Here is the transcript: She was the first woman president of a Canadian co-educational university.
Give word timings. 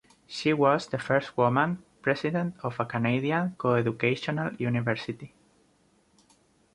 She 0.25 0.51
was 0.51 0.87
the 0.87 0.97
first 0.97 1.37
woman 1.37 1.83
president 2.01 2.55
of 2.63 2.79
a 2.79 2.85
Canadian 2.85 3.53
co-educational 3.59 4.51
university. 4.55 5.31